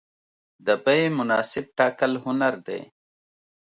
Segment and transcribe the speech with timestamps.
[0.65, 2.81] د بیې مناسب ټاکل هنر دی.